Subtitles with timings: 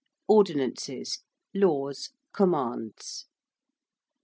[0.27, 1.19] ~ordinances~:
[1.53, 3.27] laws, commands.